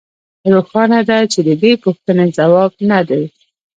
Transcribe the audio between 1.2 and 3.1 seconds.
چې د دې پوښتنې ځواب نه